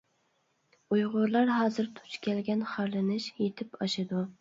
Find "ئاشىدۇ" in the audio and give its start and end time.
3.83-4.29